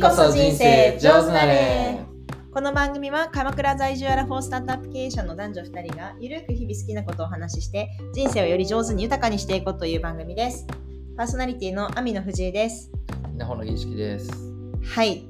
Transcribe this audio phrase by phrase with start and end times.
[0.00, 2.00] こそ人生上手なれ
[2.50, 10.66] この番組は鎌倉在住アラフォースタートアップ経営者の男女2人がゆるく日々好きなことをお話しして人生をより上手に豊かにしていこうという番組です。
[11.18, 12.90] パーソナリティの網野藤井です。
[13.34, 14.30] 稲穂の儀式です。
[14.82, 15.18] はい。
[15.18, 15.28] い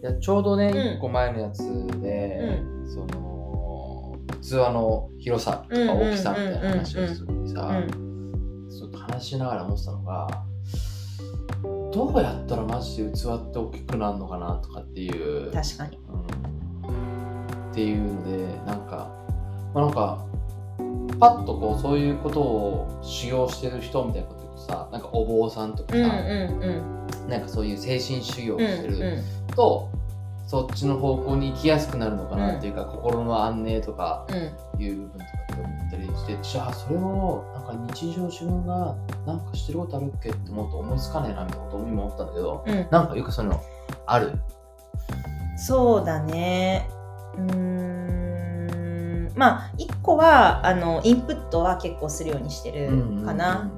[0.00, 0.96] やちょうどね、うん。
[0.96, 1.58] 一個前のやつ
[2.00, 7.70] で、その器の広さとか大きさみたいな話をするのにさ、
[8.70, 10.26] ちょっと話しながら思ってたのが、
[11.92, 12.46] どうやっ
[12.80, 13.16] たらマジで器
[13.48, 15.98] って大きくなるのかなとかっていう、確かに。
[16.82, 19.10] うん、っていうのでなんか、
[19.74, 20.24] まあ、なんか
[21.18, 29.90] パッとこうそういうことを修行してる人みたいなこと言うとさなんかお坊さんとかさ、うんうんなんかそういう精神修行をうんしてる、うんと
[30.46, 34.82] そっちの方向に行きやすくなるのかなっていうか、心の安寧とかうん。
[34.82, 35.24] いう部分とか
[36.24, 42.88] ってじゃあそれをなんか日常自分がなんかしてることあるっけって思うと思いつかねえなみたいなことを今思ったんだけどうん。
[42.90, 43.62] なんかよくそういうの
[44.06, 44.38] ある？
[45.56, 46.88] そうだね。
[47.36, 49.32] うーん。
[49.36, 52.88] まあ一個はあのインプットは結構するようにしてる
[53.24, 53.70] かな、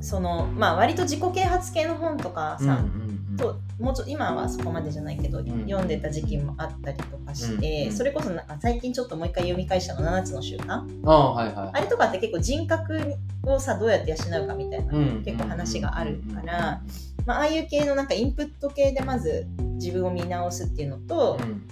[0.00, 3.36] そのまあ割と自己啓発系の本とかさ、うんうんうん。
[3.36, 5.46] ともうちょ今はそこまでじゃないけど、ん。
[5.62, 7.92] 読んでた時期もあったりとかして、うん。
[7.92, 10.72] それこそなんか最近ちょっともう一回読み返したの7つの習慣。
[10.72, 11.70] ああはいはい。
[11.72, 13.14] あれとかって結構人格
[13.44, 15.22] をさどうやって養うかみたいな、うん。
[15.24, 16.82] 結構話があるから
[17.26, 21.62] まあ、ああいう系のなんかインプット系でまず自分を見直すっていうのと、うん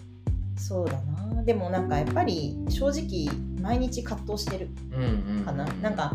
[0.58, 1.44] そうだな。
[1.44, 6.14] でもなんかやっぱり正直毎日葛藤してるうんうんかな、なんか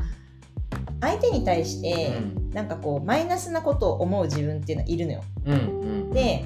[1.04, 2.14] 相手に対して、
[2.54, 5.24] なんかこうマイナスなことを思う自分っていうのはいるのよ。
[5.46, 6.12] うんうん。
[6.12, 6.46] で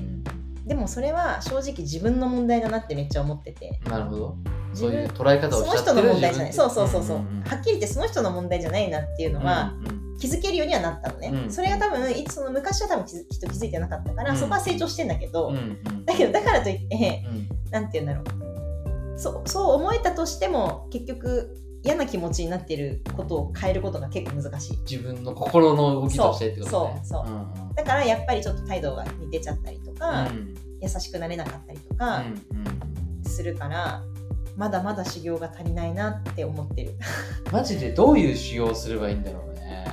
[0.66, 3.80] でもそれは正直自分の問題だなってめっちゃ思ってて。
[3.90, 4.38] なるほど。
[4.74, 6.54] そういう捉え方その人をしちゃってるの問題じゃない。
[6.54, 7.24] そうそうそうそう、は
[7.56, 9.74] っきり言ってその人の問題じゃないなっていうのは
[10.20, 11.52] 気づけるようにはなったのね、うん。
[11.52, 14.38] それが多分いつその昔は多分きっと気づいてなかったから、うん。
[14.38, 16.06] そこは成長してんだけど、うんうん。
[16.06, 17.72] だけどだからといってうん。
[17.72, 19.20] なんて言うんだろう。
[19.20, 24.78] そうそう思えたとしても結局嫌な気持ちになってることを変えることが結構難しい。
[24.90, 27.02] 自分の心の動きとしてってことね。
[27.04, 27.32] そうそう。
[27.32, 27.74] うんうん。
[27.76, 30.56] だからやっぱりちょっと態度が似てちゃったりとか、うん。
[30.80, 34.04] 優しくなれなかったりとかうんするから、
[34.56, 36.96] まだまだ修行が足りないなって思ってる。
[37.52, 39.86] マジでどういう使用をすればいいんだろうね。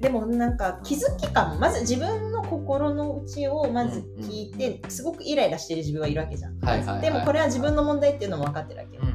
[0.00, 7.00] でもなんか気づき感まず自分の心の内をまず聞いて、すごくイライラしてる自分はいるわけじゃん、はいはいはい。
[7.00, 9.13] でもこれは自分の問題っていうのも分かってるわけよ、うん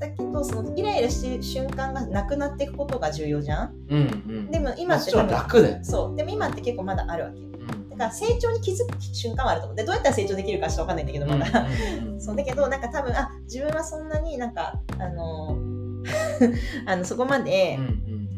[0.00, 3.74] だけどそのイライラしてる瞬間がなくなっていくことが重要じゃん？
[3.90, 4.04] うんうん。
[4.04, 4.50] うん。
[4.50, 5.84] でも今って楽だよ。
[5.84, 6.16] そう。
[6.16, 7.38] でも今って結構まだあるわけ。
[7.38, 7.48] よう
[7.84, 7.90] ん。
[7.90, 9.76] だから成長に気づく瞬間はあると思う。
[9.76, 11.66] でどうやったら成長できるかちょっと分かんないんだけどまだ、
[12.00, 15.56] うんうん そうだけどなんか多分あ自分はそんなになんかあの
[16.86, 17.78] あのそこまで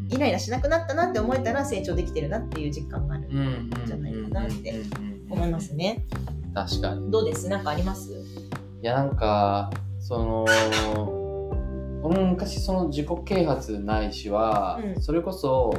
[0.09, 3.27] イライラしなくなったなって思えたら成長できてるなっていう実感がある。
[3.29, 3.69] うん。
[3.85, 4.81] じゃないかなって
[5.29, 6.05] 思いますね。
[6.53, 7.09] 確かに。
[7.11, 7.47] どうです？
[7.49, 8.11] なんかあります？
[8.11, 9.69] いやなんか
[9.99, 10.45] その
[12.03, 15.01] 俺も昔その自己啓発ないしは、うん。
[15.01, 15.73] それこそ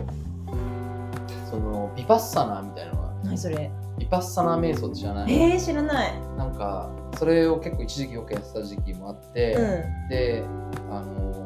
[1.51, 3.71] そのビパッサナーみたいなのが何それ？
[3.99, 5.33] ビパッサナー瞑想って知らない？
[5.33, 6.12] えー、知らない。
[6.37, 10.09] なんかそれを結構一時期よくやってた時期もあって、うん。
[10.09, 10.43] で
[10.91, 11.45] あのー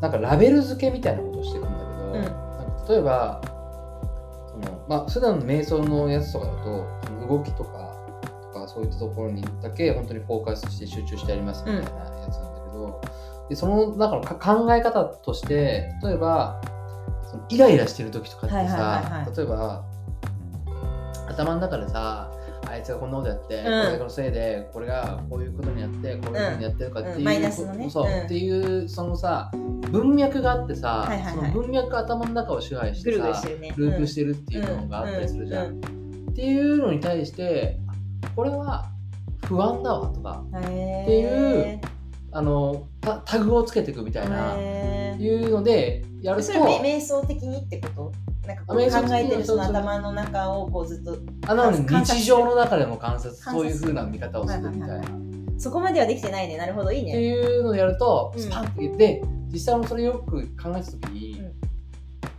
[0.00, 2.12] なんかラベル付けみたいなことをしていくんだけど、うん。
[2.12, 2.32] なんか
[2.90, 3.40] 例えば
[4.48, 7.96] そのまあ普段の瞑想のやつとかだとその動きとか
[8.52, 11.88] とかそういったところにだけ本当にフォーカスして集中してやりますみたいな
[13.48, 16.60] でその中のか考え方として例えば
[17.30, 19.36] そのイライラしてる時とかってさ、はいはいはいはい。
[19.36, 19.84] 例えば
[21.28, 22.30] 頭の中でさ
[22.66, 23.64] あいつがこんなことやって、ん。
[23.64, 27.24] これがのせいでこれがこういうことにやってこういうふうにやってるかっていう、うん。
[27.24, 27.90] マイナスのね。
[27.90, 28.24] そう、うん。
[28.24, 29.50] っていうそのさ
[29.90, 31.34] 文脈があってさ、はいはいはい。
[31.34, 33.74] その文脈が頭の中を支配してさね。
[33.76, 35.66] ループしてるるっていうのがあったりするじゃん。
[35.66, 35.80] うん。
[36.30, 37.78] っていうのに対して
[38.34, 38.90] これは
[39.44, 41.80] 不安だわとかうんってへいう
[42.36, 48.12] あのタタグをつけていくみたーいな、へいうのでやるとーそれめ瞑想的にってこと？
[48.48, 49.82] なんか考えてるそのそうそう。
[49.82, 51.16] 頭の中をこうずっと
[51.46, 54.94] あなの日常の中でも観察そういう風な見方をするみたいな。
[54.94, 55.08] はいはい
[55.56, 56.56] そこまではできてないね。
[56.56, 58.42] なるほどいいってねいうのをやるとうん。
[58.42, 59.22] スパンって言って、
[59.52, 61.52] 実際もそれよく考えた時に、うん。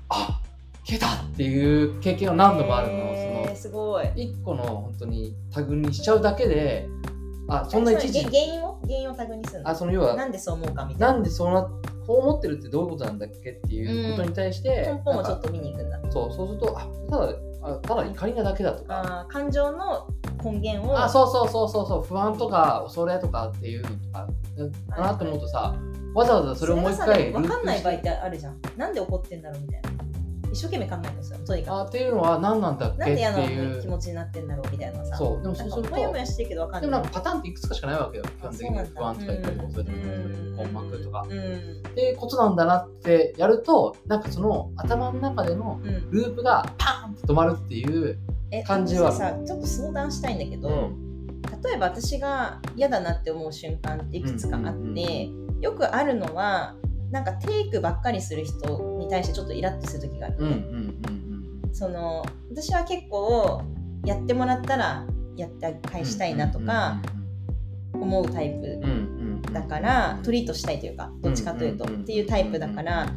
[0.09, 0.41] あ
[0.83, 4.05] 消えたっていう経験は何度もあるの、へーすごい。
[4.05, 6.89] その1個の本当にタグにしちゃうだけで
[7.47, 9.69] あそんな一時原因を原因をタグにするの？
[9.69, 11.17] あその要はなんでそう思うかみたいな。
[11.17, 11.63] んでそうな
[12.07, 15.99] こう思ってるってどういうことなんだっけっていうことに対して、な根本をちょっと見に行くんだ。
[16.11, 17.33] そうそうするとあただ
[17.63, 19.25] あただ怒りなだけだとか。
[19.29, 20.07] 感情の
[20.43, 20.97] 根源を。
[20.97, 24.27] あそうそうそうそうそう不安とか恐れとかっていうのとか
[24.89, 25.75] だなって思うとさ
[26.13, 28.61] わざわざそれをもう一回分かんない場合ってあるじゃん。
[28.77, 29.89] なんで怒ってんだろうみたいな
[30.55, 35.17] 一生懸命考えるんですよとにかあっていうのは何なんだっくなんでけって嫌ないう気持ちになってんだろうみたいなさ。
[35.17, 36.99] そうでもそうするともやもやしてるけどわかんでない。
[36.99, 39.89] もなんかパターンっていくつかしかないわけよ基本的に不安とか怒りとか
[40.63, 41.81] 困惑とかうん。
[41.89, 46.11] っていうことなんだなってやるとなんかその頭の中でのうん。
[46.11, 48.17] ループがパーンと止まるっていう、
[48.51, 49.11] え感じは。
[49.11, 50.69] さちょっと相談したいんだけど、
[51.63, 55.59] 例えば私が嫌だなって思う瞬間っていくつかあって、うんうん。
[55.59, 56.75] よくあるのは
[57.15, 60.37] なんかテイクばっかりする人に対してちょっとイラッとする時がある。
[60.37, 60.93] のうんうんね、
[61.63, 61.73] うん。
[61.73, 63.61] その私は結構
[64.03, 65.07] やってもらったら
[65.37, 67.01] やって返したいなとか
[67.93, 69.53] 思うタイプうんうんうん。
[69.53, 73.07] だからトリートしたいというかどっちかというとっていうタイプだから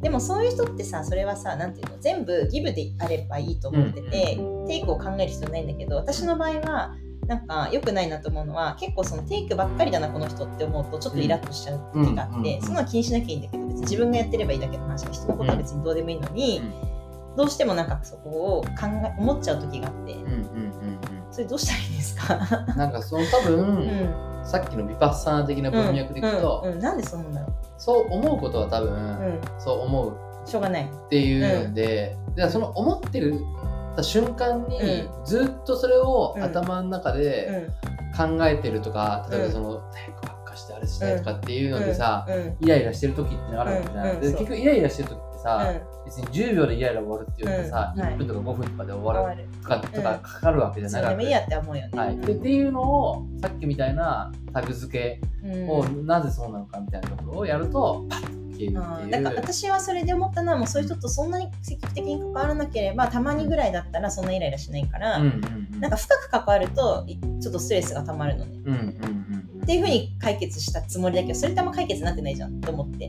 [0.00, 16.62] でもそういう人ってさそれはさなんていうの全部ギブであればいいと思ってて、テイクを考える必要ないんだけど私の場合はなんか良くないなと思うのは結構そのテイクばっかりだなこの人って思うとちょっとイラッとしちゃう時があって、うんそんなの気にしなきゃいいんだけど別に自分がやってればいいだけの話で人のことは別にどうでもいいのに、
[17.36, 20.98] どうしてもなんかそこを考え思っちゃう時があって、うんうんうん
[21.30, 24.44] それどうしたらいいですか、うんなんかその多分、うん。
[24.44, 26.82] さっきのビパッサナ的な文脈でいくと、うんうんうん。
[26.82, 30.84] なんでそう思うんだろそう思うことは多分、う、うん、そう思うしょうがない。
[30.84, 33.40] っていうので、でその思ってる
[34.02, 36.42] 瞬間に、うずっとそれをうん。
[36.42, 37.70] 頭の中で
[38.16, 42.26] 考えてるとか、例えばその「早くばっかしてあれして」とかっていうのでさ、
[42.60, 46.04] イライラしてる時ってあるわけじゃん、でう結局イライラしてる時ってさ、うん。
[46.06, 48.02] 別に10秒でイライラ終わるっていうかさ、うん。
[48.02, 48.12] はい。
[48.14, 55.70] 1分とか5分とかで終終わるとか,、とかかかるわけじゃないいやって思うよね、はい、でっていうのをさっきみたいなタグ付けうん。
[55.70, 58.74] を、なぜそうなのかみたいなところをやるとパッっていう。
[58.74, 65.80] だから私はそれで思ったのはもうそういう人とそんなに積極的に関わらなければたまにぐらいだったらそんなイライラしないから、うんうんうん。
[65.80, 68.58] なんか深く関わるといちょっとストレスがたまるのね。
[68.64, 69.24] うんうんうん
[69.64, 73.08] っていうふうに解決したつもりだけどそれってあんま解決になってないじゃんと思って。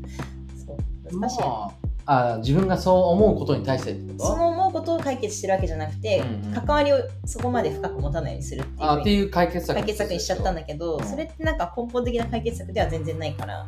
[0.66, 1.74] そう難しい、ま
[2.06, 4.26] あ、あ自分がそう思うことに対してってこと？
[4.28, 6.54] その思うことを解決してるわけじゃなくて、うんうん。
[6.54, 6.96] 関わりを
[7.26, 11.02] そこまで深く持たないようにするっていうあってふうにいう解決策解決策にしちゃったんだけど、う。
[11.02, 13.66] んそれってなんか根本的な解決策では全然ないから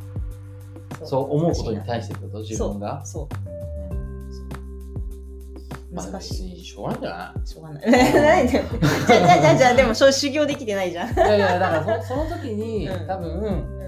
[1.07, 1.35] そう。
[1.37, 2.39] 思うことに対してってこと？
[2.41, 3.05] 自分が？
[3.05, 3.29] そう。
[5.95, 7.91] まあ難しい、しょうがないんじゃなしょうがない。
[7.91, 8.67] ないでじゃあ、
[9.07, 11.11] じゃあ、じゃあ、じゃあ、でも、そう修行できてないじゃん。
[11.11, 13.07] いいやいやだからそその時に、うん。
[13.07, 13.83] 多分うん。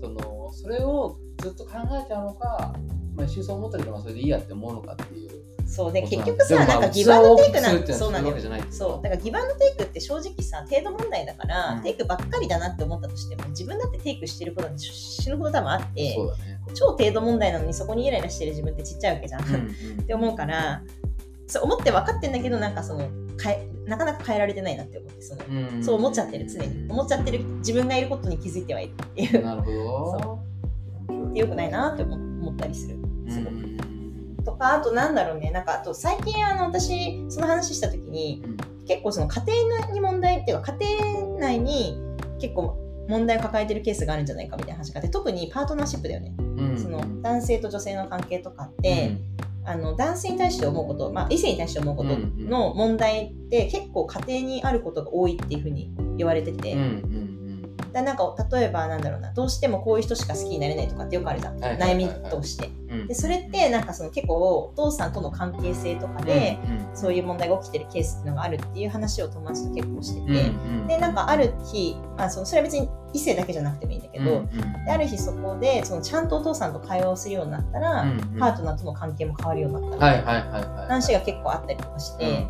[0.00, 2.74] そのそれをずっと考えちゃうのか、
[3.14, 5.30] まあ、一瞬そう思ったけどまあそれでいいやって思うのかっていう
[5.70, 8.36] そうで、結局さ、なんかギブアンドテイクな器を大きくするってそうなんだよ
[8.70, 16.16] そうだからギブアンドテイクって正直さ、程度問題だから、うんテイクばっかりだなって思ったとしても、自分だってテイクしてることなんて死ぬほど多分あってね、
[16.74, 19.44] 超程度問題なのにそこにイライラしてる自分ってちっちゃいわけじゃん。
[19.44, 19.70] うんうん。
[20.02, 20.82] って思うから、
[21.46, 23.08] そう思って分かってんだけど、なんかその、
[23.40, 26.90] 変えなかなか変えられてないなって思って、その、うんそう思っちゃってる、常に。
[26.90, 29.44] 思っちゃってる自分がいることに気づいてはいるっていう。
[29.44, 31.30] なるほど。
[31.34, 32.96] よくないなって思思ったりする。
[32.96, 33.69] うんすごく
[34.44, 35.50] とかあとなんだろうね。
[35.50, 38.56] なんかあと最近あの私その話した時にうん。
[38.90, 41.96] 結構その家庭に問題っていうか家庭内に
[42.40, 42.76] 結構
[43.08, 46.76] 問題を抱えてるケースがあるんじゃないかみたいな話があって特にパートナーシップだよね、うん。
[46.76, 49.16] その男性と女性の関係とかって、
[49.64, 57.19] あの男性に対して思うこと、まあ、異性に対して思うことの問題って結構家庭にあることが多いっていうふうに言われてて、うんうん
[57.92, 62.08] だなんか例えばなんだろうなどうしてもこういう人しか好きになれないとかってよくあるじゃん、はいはいはいはい。
[62.08, 62.68] 悩みとして。
[62.88, 63.06] うん。
[63.06, 66.58] でそれってなんかその結構お父さんとの関係性とかで、
[66.94, 70.52] そういう問題が起きてるケースっていうのがあるっていう話を友達と結構してて、
[70.88, 74.46] でなんかある日、まあ、そのそれは別に異性だけじゃなくてもいいんだけど、
[74.84, 78.06] である日そこでそのちゃんとお父さんと会話をするようになったら、
[78.38, 82.46] パートナーとの関係も変わるようになったみたはいいな話が結構あったりとかして、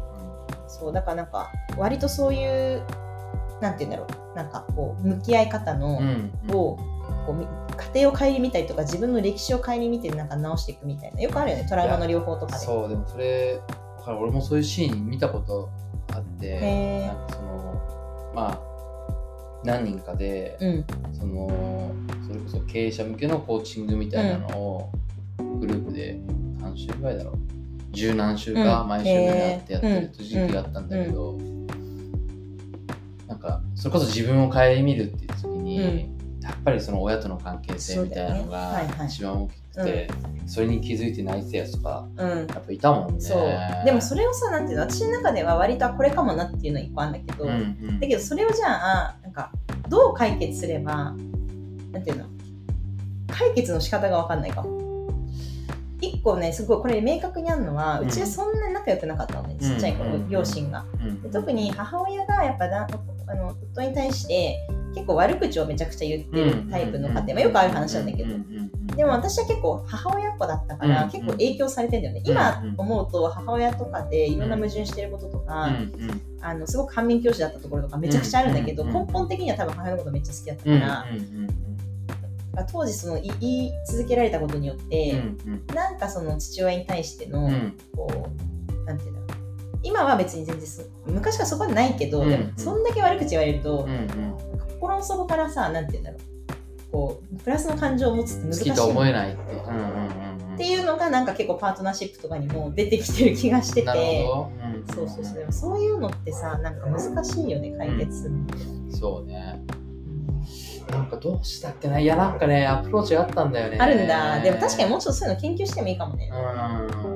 [0.69, 2.83] そうだからなんか割とそういう
[3.61, 4.37] なんて言うんだろう。
[4.37, 6.01] なんかこう向き合い方の、
[6.49, 6.77] を
[7.27, 7.47] こうみ
[7.95, 11.21] 家庭を顧みたりとか自分の歴史を顧みてなんか直していくみたいな。
[11.21, 11.67] よくあるよね。
[11.69, 12.65] トラウマの療法とかで。
[12.65, 13.61] そうでもそれ
[14.07, 15.69] 俺もそういうシーン見たこと
[16.13, 18.61] あってなんかそのまあ
[19.63, 20.85] 何人かで、うん。
[21.13, 21.93] その
[22.27, 24.93] それこそ経営者向けのコーチングみたいなのを
[25.61, 26.21] グループで
[26.61, 27.39] 何週ぐらいだろう。
[27.93, 28.89] 十何週かうん。
[28.89, 31.39] 毎週ぐらいやってやってる時期があったんだけど、
[33.31, 36.11] なんかそれこそ自分を顧みるっていう時に、
[36.43, 40.11] やっぱりその親との関係性みたいなのが一番大きくて
[40.47, 42.29] それに気づいてないってやつとかうん。
[42.39, 43.83] やっぱいたもんね。
[43.85, 47.57] でもそれをさなんていうの私の中では割とこれかもなっていうのが一個あるんだけど、うんう
[47.93, 48.01] ん。
[48.01, 49.53] だけどそれをじゃあなんか
[49.89, 51.15] どう解決すれば
[51.93, 52.25] なんていうの
[53.29, 54.81] 解決の仕方が分かんないかも。
[56.01, 60.85] 一個ねすごいこれ明確にあるのは、ううんちはそんなに仲良くなかったのねちっちゃい頃、うん両親が。
[60.99, 61.23] うん。
[61.23, 62.89] で特に母親がやっぱだ
[63.31, 64.59] あの夫に対して
[64.95, 68.35] 結構悪口をめちゃくちゃ言ってるタイプの家庭、まあ、よくある話なんだけど、
[68.97, 72.75] でも私は結構母親っ子だったから、うん結構影響されてんだよね、うん今うん。
[72.77, 75.71] 思うと母親とかでいろんな矛盾してることとか、
[76.41, 81.49] あのすごく反面教師だったところとかめちゃくちゃあるんだけど、根本的には多分母親のことめっちゃ好きだったかうんら、うん
[82.71, 85.13] 当時その言い続けられたことによって、
[85.47, 87.79] うんなんかその父親に対しての、うん。
[87.95, 88.29] こ
[88.83, 89.20] うなんていうんだろう
[89.83, 94.09] 今は別に全然そ昔はそこはないけど、うんそんだけ悪口言われると、うんうん。
[94.75, 96.21] 心の底からさなんていうんだろう。
[96.93, 98.69] こうプラスの感情を持つって難しい。
[98.71, 99.41] 好きと思えないって。
[100.55, 104.27] っていうのがなんか結構パートナーシップとかにも出てきてる気がしてて。
[104.95, 105.35] そうそうそう。
[105.35, 109.63] でもそういうのってさなんか難しいよね解決するのって、そうね。
[110.91, 112.01] なんかどうしたっけな。
[112.01, 113.79] いやなんかねアプローチがあったんだよね。
[113.79, 114.41] あるんだ。
[114.41, 117.10] でも確かにもうちょっとそういうの研究してもいいかもね、うん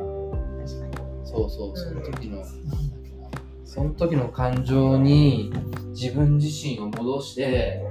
[1.34, 3.28] そうそうその時の、なんだっけな
[3.64, 5.52] その時の感情に
[5.90, 7.82] 自分自身を戻して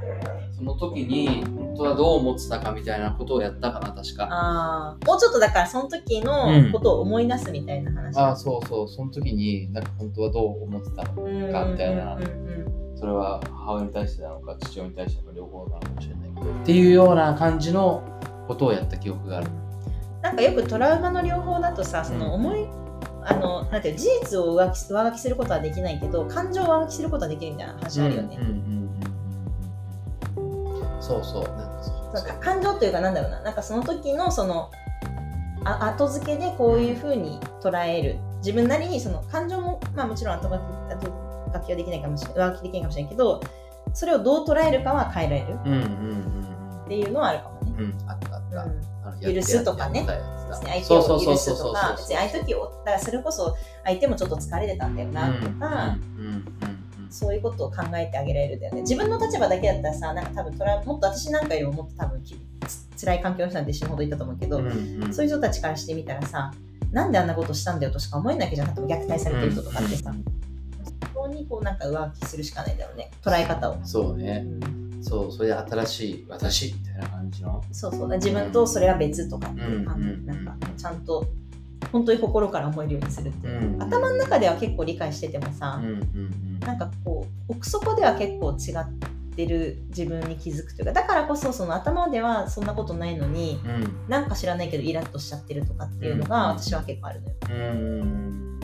[0.56, 4.28] その時に本当はどう思ってたかみたいなことをやったかな確か。
[4.32, 12.16] ああもうちょっとだからその時のことを思い出すみたいな話、ああそうそうその時になんか本当はどう思ってたのうんかみたいな。
[12.16, 18.02] うんうんうんそれは母親に対してなのか父親に対してなのか両方なのかもしれないけどっていうような感じの
[18.48, 19.48] ことをやった記憶がある。
[20.22, 22.66] なんかよくトラウマの両方だとさその思い、
[23.26, 28.84] あのなんていうの事実を上書き上書きすることはできないけど感情を上書きすることはできるみたいな話あるよね、うんうんうんうんうん
[31.04, 32.40] そうそうなんかそう。
[32.40, 33.42] 感情というかなんだろうな。
[33.42, 34.72] なんかその時のその
[35.66, 38.20] あ後付けでこういうふうに捉える。
[38.38, 42.50] 自分なりにその感情も、まあ、もちろん後書き後書きはできないかもしれない。
[42.50, 43.42] 上書きできないかもしれないけど
[43.94, 45.60] それをどう捉えるかは変えられる。
[45.66, 47.74] うんうんうんっていうのはあるかもね。
[47.78, 50.06] うんうんあったあった、うん許すとかね。
[50.52, 56.84] 相手を許すとか別にああいう時をだからそれこそ相手もちょっと疲れてたんだよなとか、うんうんうんうん
[57.14, 58.82] そういうことを考えてあげられるんだよね。
[58.82, 62.24] 自分の立場だけだったらさなんか多分トラもっと私なんかよりももっと多分
[63.00, 65.14] 辛い環境の人なんて死ぬほどいたと思うけど、うんうん。
[65.14, 66.52] そういう人たちからしてみたらさ
[66.92, 70.12] なんであんなことしたんだよとしか思えないわけじゃなくて虐待されてる人とかってさ、
[70.84, 73.12] そこにこうなんか上書きするしかないんだろうね。
[73.24, 74.40] 捉え方を、うそうね。
[74.40, 74.60] ん
[75.04, 77.62] そうそれで新しい私みたいな感じの。
[77.72, 78.10] そうそう。
[78.10, 80.16] 自分とそれは別とかっていう感じ、うん。
[80.16, 81.26] うんなんかちゃんと
[81.92, 83.84] 本当に心から思えるようにするっていう、うん。
[83.84, 93.72] 頭の中では結構理解しててもさ、うんうんなんかこう奥底では結構違ってる自分に気づくというかだからこそその頭ではそんなことないのにうん。
[93.72, 96.58] うんなんか知らないけどイラッとしちゃってるとかっていうのがうん。
[96.60, 97.36] 私は結構あるのよ。
[97.50, 98.60] うん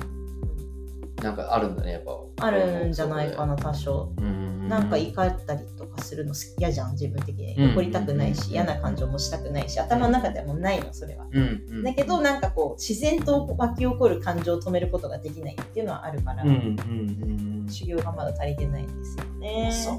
[1.22, 2.02] なんかあるんだねやっ
[2.38, 2.48] ぱ。
[2.48, 4.12] あるんじゃないかな多少。
[4.18, 7.56] うんなんか怒ったりとかするの好き嫌じゃん自分的に。
[7.56, 11.26] うん怒りたくないしうん嫌な感情もしたくないし頭の中ではもうないのそれは。
[11.32, 11.84] うんうん。
[11.84, 19.72] だけどなんかこう自然と湧き起こる感情を止めることができないっていうのはあるから、うんうんうん修行がまだ足りてないんですよね。
[19.72, 19.92] そ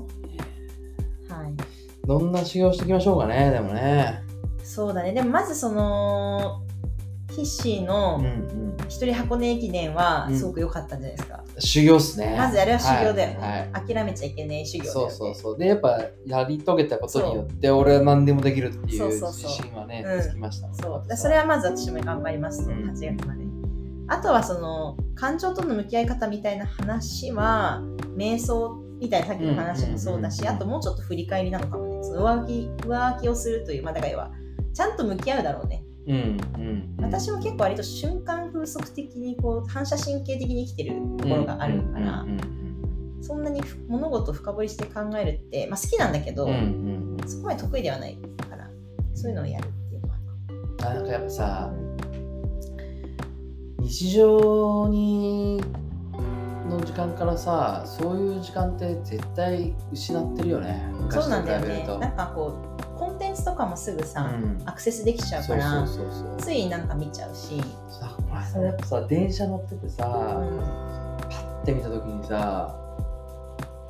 [1.28, 1.54] うはい。
[2.06, 4.22] どんな修行していきましょうかねでもね。
[4.62, 5.12] そうだね。
[5.12, 6.62] でもまずその、
[7.30, 8.76] ヒッシーうんのうん。
[8.88, 10.38] 一人箱根駅伝はうん。
[10.38, 11.44] すごく良かったんじゃないですか。
[11.58, 12.34] 修行っすね。
[12.37, 13.38] まずあれは修行だよ。
[13.38, 13.38] ね。
[13.38, 13.70] はい。
[13.72, 13.94] はい。
[13.94, 14.90] 諦めちゃいけない修行ね。
[14.90, 15.58] そうそうそう。
[15.58, 20.22] でやっぱやり遂げたことによって俺は何でもできるっていそう自信はねうん。
[20.22, 20.66] つきました。
[20.66, 22.64] もんそうでそれはまず私も頑張ります。
[22.64, 22.90] と、うん。
[22.90, 23.50] 8月まで。
[24.10, 27.80] あとはその、感情との向き合い方みたいな話は、
[28.16, 32.02] 瞑想みたいなさっきの話もそうだし、うんうんうんあともうちょっと振り返りなのかもね。
[32.02, 34.32] その上書き、上書きをするという、まあだから要は、
[34.75, 35.84] ちゃんと向き合うだろうね。
[36.07, 36.40] うんうん。
[36.59, 42.25] うん私も結構割と瞬間風速的にこう反射神経的に生きてるところがあるから、
[43.21, 47.28] そんなに物事を深掘りして考えるって、まあ、好きなんだけど、うんうんうん。
[47.28, 48.16] そこまで得意ではない
[48.49, 48.71] から
[49.14, 50.16] そういうのをやるっていうのは。
[50.83, 51.73] あなんかやっぱさ
[53.80, 55.61] 日常に
[56.69, 60.83] の時間からさそういう時間って絶対失ってるよね。
[61.11, 61.85] そうなんだよね。
[61.99, 62.89] なんかこう
[63.40, 64.62] ツとかもすぐさ、うん。
[64.66, 65.85] アクセスできちゃうから
[66.38, 70.59] ついなんか見ちゃうし、さこの間やっぱさ電車乗っててさ、うん。
[71.28, 72.75] パッて見た時にさ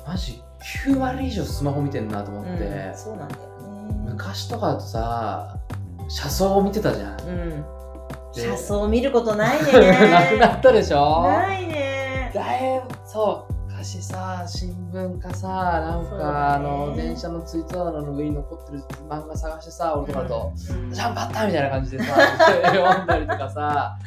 [0.07, 0.41] マジ
[0.85, 4.11] 9割以上スマホ見てんなと思って、うんそうなんだよね。
[4.11, 5.57] 昔とかだとさ
[6.09, 7.17] 車窓を見てたじゃん、
[8.33, 9.71] 車窓見ることないね。
[10.11, 11.23] なくなったでしょ？
[11.23, 12.31] ないね。
[12.33, 16.31] だいぶそう昔さ新聞かさなんそうだね。
[16.31, 22.13] か、あの電車のツイート棚の上に残ってる漫画探してさ俺とかとうん「ジャンパッター!」みたいな感じでさ
[22.69, 23.97] 読んだりとかさ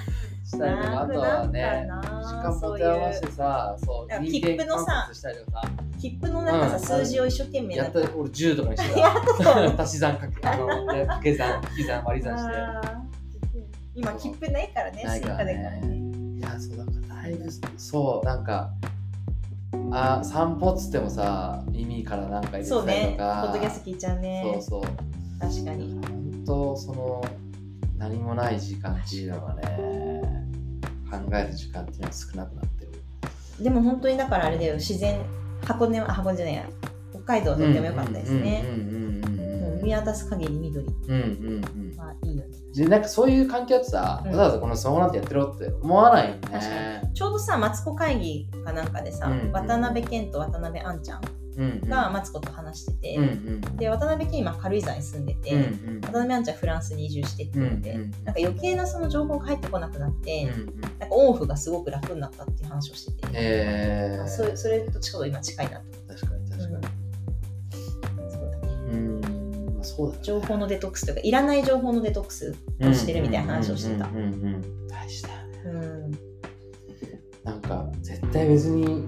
[0.45, 1.89] したりとかあとはね
[2.23, 5.63] 時間持て余してさそうだから人間切符のさ観察したりとか。
[5.63, 5.69] さ
[6.01, 7.05] 切符のなんかさ、うん。
[7.05, 9.13] 数字を一生懸命やった俺10とかにしてや
[9.77, 12.55] た足し算かけあのね掛け算引き算割り算して。
[13.97, 15.81] 今切符ないからねスイカだからね。
[15.83, 16.41] ねい。
[16.41, 18.71] やそうなんかだいぶそうなんか
[19.93, 23.13] あ散歩っつってもさ耳からなんか入れてたりそうね。
[23.13, 24.43] とかポッドキャスト聞いちゃうね。
[24.61, 25.41] そうそう。
[25.41, 26.01] 確かに。
[26.07, 27.25] 本とその
[27.99, 30.23] 何もない時間っていうのはね
[31.11, 32.93] 考える時間っていうのは少なくなってる。
[33.63, 34.75] でも本当にだからあれだよ。
[34.75, 35.21] 自然
[35.65, 36.67] 箱根はあ箱根じゃないや。
[37.13, 38.65] 北海道はとっても良かったですね。
[38.67, 39.04] うんうんうんうん
[39.85, 40.87] 見渡す限り緑。
[40.87, 41.21] うんうん
[41.91, 41.97] うん。
[41.97, 42.55] はいいよね。
[42.75, 44.31] でなんかそういう環境ってさ、うん。
[44.31, 46.41] わざわざこのスマホなんてやってろって思わないよね。
[46.43, 51.21] 確かちょうどさマツコ会議かなんかでさ、うん渡辺謙と渡辺杏ちゃん
[51.57, 51.89] うんうん。
[51.89, 53.77] がマツコと話してて、うんうん。
[53.77, 56.01] で渡辺謙今軽井沢に住んでて、うんうん。
[56.01, 58.11] 渡辺杏ちゃんフランスに移住してってうんいうので、うん。
[58.11, 60.81] なんか余計なその情報が入ってこなくなって、うんうん。
[60.99, 64.25] なんかオンオフがすごく楽になったっていう話をしてて、へー。
[64.25, 65.85] あそれそれとちょうど今近いなと
[69.97, 70.17] そうだ。
[70.17, 74.09] ね情報のデトックスというかいらない情報のデトックスをしてるみたいな話をしてた。
[74.89, 75.29] 大事だ。
[75.31, 76.35] よねうん
[77.45, 79.07] なんか絶対別に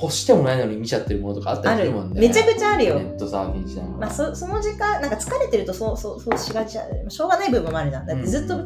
[0.00, 2.20] 欲してもないのに見ちゃってるものとかあったりするもんね。
[2.20, 3.96] めちゃくちゃあるよ、ネットサーフィンしながら。
[3.98, 6.74] まあ、そその時間なんか疲れてるとそうそうそうしがち。
[6.74, 8.58] だしょうがない部分もあるじゃんだってずっと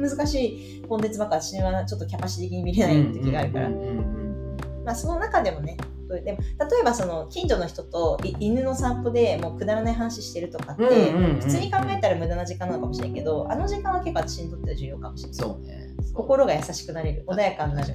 [0.00, 5.76] 難しいコンテンツばっか私はちょっとキャパシティ的に見れない時があるから、まあ、その中でもね
[6.18, 6.32] で。
[6.32, 15.38] も例えばその近所の人とい犬の散歩でもうくだらない話してるとかって、普通に考えたら無駄な時間なのかもしれないけどあの時間は結構私にとっては重要かもしれない。
[15.38, 15.90] そうね。
[16.14, 17.94] 心が優しくなれる穏やかになる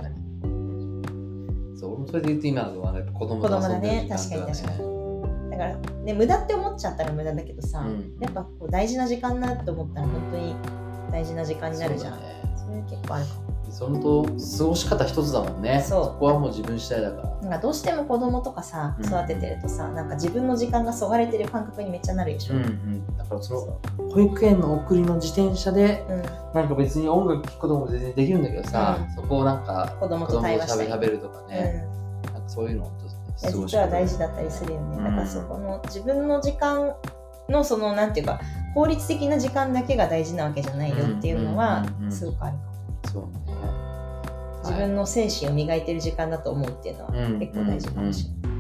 [1.76, 4.96] そう俺もそれで言うと今のはね子供と遊んでる時間子供だね確かに確かに。
[5.52, 8.18] だから、ね、無駄って思っちゃったら無駄だけどさ、うん。
[8.20, 10.56] やっぱこう大事な時間だって思ったら本当に
[11.12, 12.20] 大事な時間になるじゃん。
[12.58, 12.84] そ,、ね。
[12.90, 15.84] れ結構あるかもそのと過ごし方一つだもんね。
[15.86, 16.20] そう。
[16.20, 17.30] こはもう自分次第だから。
[17.42, 19.06] なんかどうしても子供とかさうん。
[19.06, 23.18] 育ててるとさ、なんか自分の時間がそがれてる感覚にめっちゃなるでしょ、うんうん。
[23.18, 26.22] だからその保育園の送りの自転車でうん。
[26.54, 29.14] なんか別に音楽聴くことも全然できるんだけどさ、うん。
[29.14, 31.08] そこをなんか子供とと対話したり。
[31.08, 31.48] るとかうん。
[31.50, 31.86] ね、
[32.32, 32.90] なんかそういうの
[33.38, 35.04] 実は大事だったりするよね。
[35.04, 36.96] だからそこの自分の時間
[37.50, 38.40] のそのなんていうか
[38.74, 42.12] 効率的な時間だけが大事なわけじゃないよっていうのはうんうんうんうん。
[42.14, 42.76] すごくあるかも。
[43.12, 43.45] そうね
[44.66, 48.56] 自分の精神を磨いてる時間だと思うっていうのはうん結構大事かもしれない。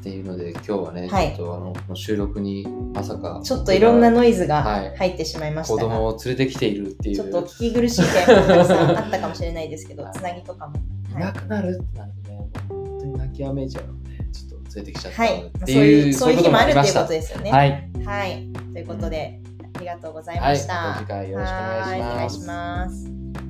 [0.00, 1.36] っていうので今日はね、はい。
[1.36, 3.40] ちょっとあの収録にまさか。
[3.42, 4.96] ちょっといろんなノイズがはい。
[4.96, 7.16] 入ってしまいまし子たが、供を連れてきているっていう。
[7.16, 10.12] ちょっと聞き苦しい点もたくさんあったかもしれないですけど、 はい。
[10.14, 10.76] つなぎとかも。
[10.76, 11.20] い。
[11.20, 17.50] なくなるってなるとね本当に泣きやめちゃうのでちょっと連れてきちゃったってそういいそういう日もあるっていうことでですよね。
[17.50, 19.40] はい、はい、ということで
[19.74, 20.74] ありがとうございはい、ました。
[20.74, 23.45] また次回よろしくお願いします。